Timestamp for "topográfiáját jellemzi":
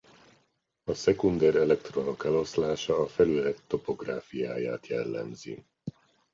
3.67-5.65